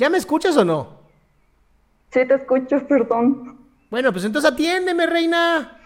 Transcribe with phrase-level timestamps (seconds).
[0.00, 0.96] ¿Ya me escuchas o no?
[2.10, 3.58] Sí, te escucho, perdón.
[3.90, 5.76] Bueno, pues entonces atiéndeme, reina.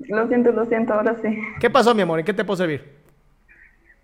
[0.00, 1.28] Lo siento, lo siento, ahora sí.
[1.60, 2.18] ¿Qué pasó, mi amor?
[2.18, 2.84] ¿En qué te puedo servir?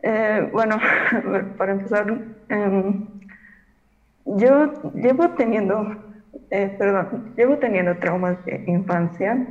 [0.05, 0.79] Eh, bueno,
[1.59, 2.07] para empezar,
[2.49, 3.09] em,
[4.25, 5.97] yo llevo teniendo,
[6.51, 9.49] eh, perdón, llevo teniendo traumas de infancia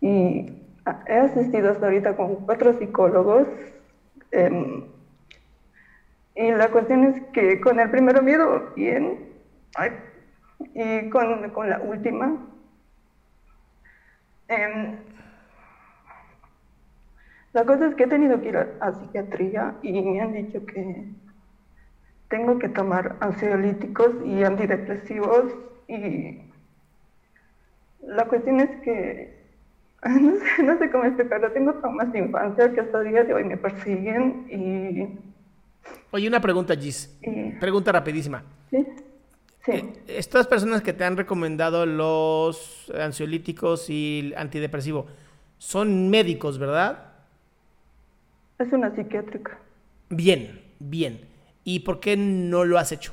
[0.00, 0.62] y
[1.08, 3.48] he asistido hasta ahorita con cuatro psicólogos.
[6.36, 9.18] Em, y la cuestión es que con el primero miedo bien,
[10.74, 12.36] y con, con, la última,
[14.48, 14.98] eh,
[17.52, 21.04] la cosa es que he tenido que ir a, psiquiatría y me han dicho que
[22.28, 25.54] tengo que tomar ansiolíticos y antidepresivos
[25.88, 26.42] y
[28.02, 29.36] la cuestión es que
[30.62, 33.56] no sé, cómo explicarlo, tengo traumas de infancia que hasta el día de hoy me
[33.56, 35.25] persiguen y...
[36.10, 37.18] Oye, una pregunta, Gis.
[37.60, 38.42] Pregunta rapidísima.
[38.70, 38.86] Sí.
[39.64, 39.72] Sí.
[39.72, 45.06] Eh, estas personas que te han recomendado los ansiolíticos y antidepresivo
[45.58, 47.12] son médicos, ¿verdad?
[48.58, 49.58] Es una psiquiátrica.
[50.08, 51.20] Bien, bien.
[51.64, 53.12] ¿Y por qué no lo has hecho?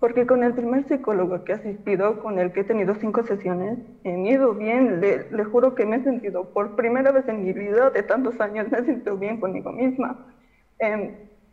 [0.00, 3.78] Porque con el primer psicólogo que he asistido, con el que he tenido cinco sesiones,
[4.02, 5.00] he ido bien.
[5.00, 8.68] Le, juro que me he sentido, por primera vez en mi vida, de tantos años,
[8.70, 10.26] me he sentido bien conmigo misma.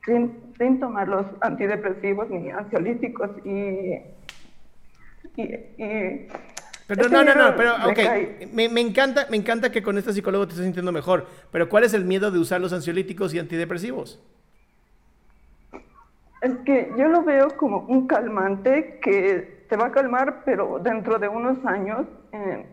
[0.06, 4.02] Sin, tomar los antidepresivos ni ansiolíticos y,
[5.38, 6.28] y
[6.90, 10.54] pero no, no, no, pero ok, me, encanta, me encanta que con este psicólogo te
[10.54, 14.20] estés sintiendo mejor, pero ¿cuál es el miedo de usar los ansiolíticos y antidepresivos?
[16.42, 21.20] Es que yo lo veo como un calmante que te va a calmar, pero dentro
[21.20, 22.66] de unos años eh,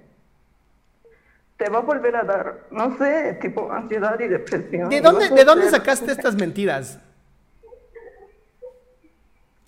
[1.57, 4.91] te va a volver a dar, no sé, tipo ansiedad y depresión.
[4.91, 7.01] ¿De dónde, ¿de dónde sacaste estas mentiras?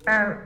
[0.06, 0.38] Ah,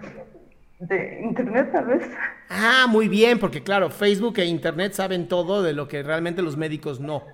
[0.78, 2.08] de internet tal vez.
[2.48, 6.56] Ah, muy bien, porque claro, Facebook e internet saben todo de lo que realmente los
[6.56, 7.24] médicos no.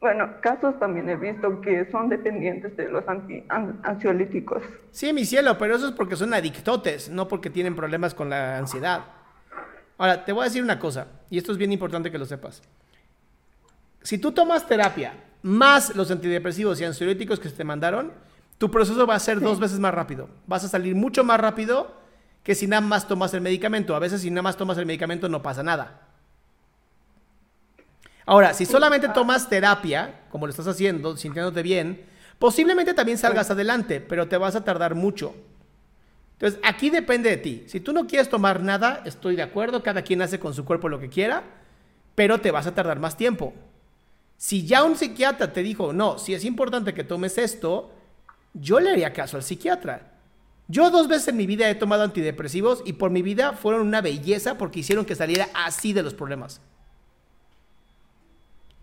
[0.00, 3.04] Bueno, casos también he visto que son dependientes de los
[3.82, 4.62] ansiolíticos.
[4.90, 8.56] Sí, mi cielo, pero eso es porque son adictotes, no porque tienen problemas con la
[8.56, 9.04] ansiedad.
[10.00, 12.62] Ahora, te voy a decir una cosa, y esto es bien importante que lo sepas.
[14.00, 15.12] Si tú tomas terapia
[15.42, 18.10] más los antidepresivos y ansiolíticos que se te mandaron,
[18.56, 20.30] tu proceso va a ser dos veces más rápido.
[20.46, 21.94] Vas a salir mucho más rápido
[22.42, 23.94] que si nada más tomas el medicamento.
[23.94, 26.08] A veces si nada más tomas el medicamento no pasa nada.
[28.24, 32.06] Ahora, si solamente tomas terapia, como lo estás haciendo, sintiéndote bien,
[32.38, 35.34] posiblemente también salgas adelante, pero te vas a tardar mucho.
[36.40, 37.64] Entonces, aquí depende de ti.
[37.66, 40.88] Si tú no quieres tomar nada, estoy de acuerdo, cada quien hace con su cuerpo
[40.88, 41.44] lo que quiera,
[42.14, 43.52] pero te vas a tardar más tiempo.
[44.38, 47.92] Si ya un psiquiatra te dijo, no, si es importante que tomes esto,
[48.54, 50.12] yo le haría caso al psiquiatra.
[50.66, 54.00] Yo dos veces en mi vida he tomado antidepresivos y por mi vida fueron una
[54.00, 56.62] belleza porque hicieron que saliera así de los problemas.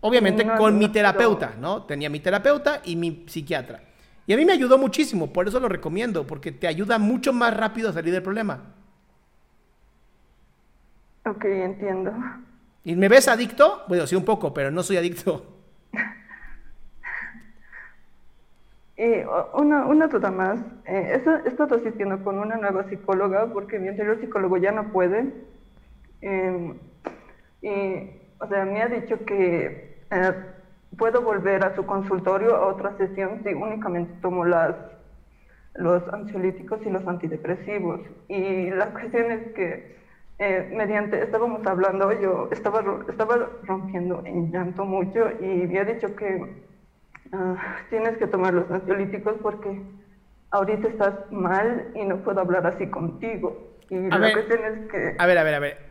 [0.00, 1.82] Obviamente con mi terapeuta, ¿no?
[1.82, 3.82] Tenía mi terapeuta y mi psiquiatra.
[4.28, 7.56] Y a mí me ayudó muchísimo, por eso lo recomiendo, porque te ayuda mucho más
[7.56, 8.74] rápido a salir del problema.
[11.24, 12.12] Ok, entiendo.
[12.84, 13.84] ¿Y me ves adicto?
[13.88, 15.46] Bueno, sí un poco, pero no soy adicto.
[18.98, 19.22] Y
[19.54, 24.18] una, una duda más, eh, he estado asistiendo con una nueva psicóloga porque mi anterior
[24.20, 25.32] psicólogo ya no puede.
[26.20, 26.76] Em,
[27.62, 28.10] y,
[28.40, 30.32] o sea, me ha dicho que eh,
[30.96, 34.74] puedo volver a su consultorio a otra sesión si únicamente tomo las,
[35.74, 38.00] los ansiolíticos y los antidepresivos.
[38.28, 39.98] Y la cuestión es que
[40.38, 46.62] eh, mediante, estábamos hablando, yo estaba, estaba rompiendo en llanto mucho y había dicho que
[47.32, 47.56] ah,
[47.90, 49.82] tienes que tomar los ansiolíticos porque
[50.50, 53.76] ahorita estás mal y no puedo hablar así contigo.
[53.90, 54.32] Y A la ver.
[54.32, 55.16] cuestión es que...
[55.18, 55.87] A ver, a ver, a ver.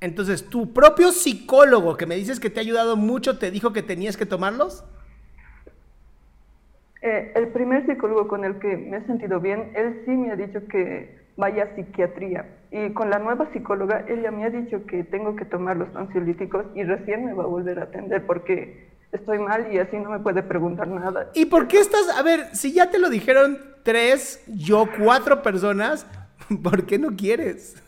[0.00, 3.82] Entonces, ¿tu propio psicólogo que me dices que te ha ayudado mucho te dijo que
[3.82, 4.84] tenías que tomarlos?
[7.02, 10.36] Eh, el primer psicólogo con el que me he sentido bien, él sí me ha
[10.36, 12.46] dicho que vaya a psiquiatría.
[12.70, 16.66] Y con la nueva psicóloga, ella me ha dicho que tengo que tomar los ansiolíticos
[16.74, 20.18] y recién me va a volver a atender porque estoy mal y así no me
[20.18, 21.30] puede preguntar nada.
[21.34, 22.08] ¿Y por qué estás.?
[22.16, 26.06] A ver, si ya te lo dijeron tres, yo cuatro personas,
[26.62, 27.82] ¿por qué no quieres?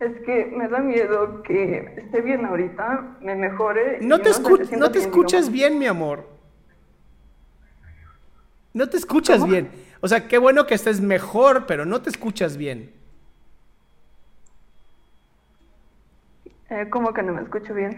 [0.00, 3.98] Es que me da miedo que esté bien ahorita, me mejore.
[4.02, 6.28] y No te, se escu- sienta no te bien, escuchas bien, mi amor.
[8.72, 9.52] No te escuchas ¿Cómo?
[9.52, 9.70] bien.
[10.00, 12.92] O sea, qué bueno que estés mejor, pero no te escuchas bien.
[16.70, 17.96] Eh, ¿Cómo que no me escucho bien?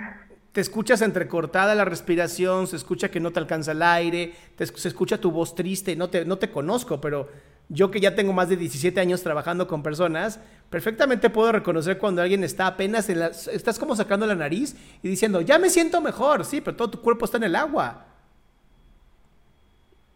[0.52, 4.88] Te escuchas entrecortada la respiración, se escucha que no te alcanza el aire, te se
[4.88, 7.28] escucha tu voz triste, no te, no te conozco, pero
[7.68, 10.38] yo que ya tengo más de 17 años trabajando con personas,
[10.70, 13.26] perfectamente puedo reconocer cuando alguien está apenas en la...
[13.28, 17.00] Estás como sacando la nariz y diciendo, ya me siento mejor, sí, pero todo tu
[17.00, 18.06] cuerpo está en el agua.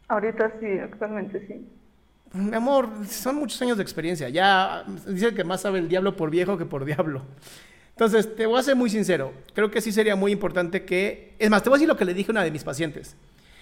[0.08, 1.66] Ahorita sí, actualmente sí.
[2.32, 4.28] Mi amor, son muchos años de experiencia.
[4.28, 7.22] Ya dicen que más sabe el diablo por viejo que por diablo.
[7.90, 9.32] Entonces, te voy a ser muy sincero.
[9.52, 11.34] Creo que sí sería muy importante que...
[11.38, 13.16] Es más, te voy a decir lo que le dije a una de mis pacientes.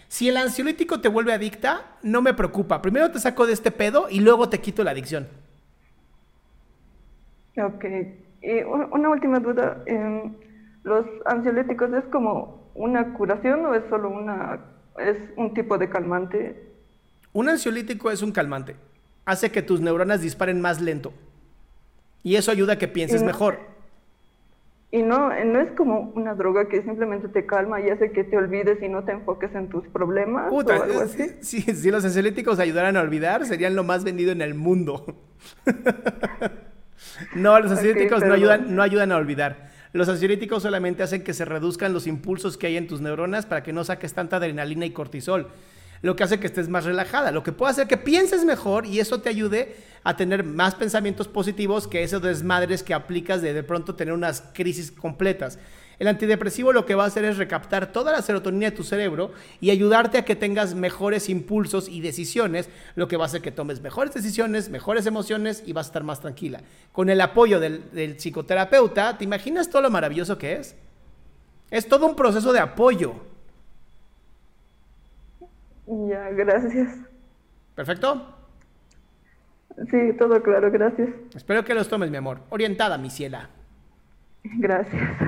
[0.08, 2.80] Si el ansiolítico te vuelve adicta, no me preocupa.
[2.82, 5.28] Primero te saco de este pedo y luego te quito la adicción.
[7.56, 7.84] Ok.
[8.42, 9.82] Y un- una última duda.
[9.86, 10.34] em,
[10.84, 14.60] ¿Los ansiolíticos es como una curación o es solo una...
[14.98, 16.64] es un tipo de calmante?
[17.34, 18.76] Un ansiolítico es un calmante.
[19.26, 21.12] Hace que tus neuronas disparen más lento.
[22.22, 23.58] Y eso ayuda a que pienses no- mejor.
[24.90, 28.38] Y no, no es como una droga que simplemente te calma y hace que te
[28.38, 31.24] olvides y no te enfoques en tus problemas Puta, o algo eh, así.
[31.42, 35.04] si, si- si los ansiolíticos ayudaran a olvidar, serían lo más vendido en el mundo.
[37.34, 39.68] no, los ansiolíticos no, ayudan, no ayudan a olvidar.
[39.92, 43.62] Los ansiolíticos solamente hacen que se reduzcan los impulsos que hay en tus neuronas para
[43.62, 45.48] que no saques tanta adrenalina y cortisol.
[46.02, 49.00] Lo que hace que estés más relajada, lo que puede hacer que pienses mejor y
[49.00, 53.62] eso te ayude a tener más pensamientos positivos que esos desmadres que aplicas de de
[53.62, 55.58] pronto tener unas crisis completas.
[55.98, 59.32] El antidepresivo lo que va a hacer es recaptar toda la serotonina de tu cerebro
[59.60, 63.50] y ayudarte a que tengas mejores impulsos y decisiones, lo que va a hacer que
[63.50, 66.62] tomes mejores decisiones, mejores emociones y vas a estar más tranquila.
[66.92, 70.76] Con el apoyo del, del psicoterapeuta, ¿te imaginas todo lo maravilloso que es?
[71.70, 73.14] Es todo un proceso de apoyo.
[75.88, 76.98] Ya, gracias.
[77.74, 78.34] ¿Perfecto?
[79.90, 81.08] Sí, todo claro, gracias.
[81.34, 82.40] Espero que los tomes, mi amor.
[82.50, 83.48] Orientada, mi ciela.
[84.42, 85.18] Gracias.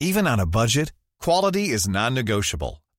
[0.00, 2.81] Even on a budget, quality is non-negotiable.